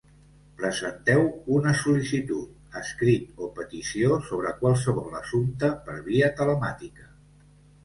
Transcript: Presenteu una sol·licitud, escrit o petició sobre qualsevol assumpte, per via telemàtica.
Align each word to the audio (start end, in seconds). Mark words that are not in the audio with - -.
Presenteu 0.59 1.19
una 1.57 1.73
sol·licitud, 1.81 2.55
escrit 2.81 3.45
o 3.45 3.51
petició 3.61 4.19
sobre 4.31 4.55
qualsevol 4.65 5.21
assumpte, 5.23 5.73
per 5.91 6.01
via 6.11 6.35
telemàtica. 6.43 7.11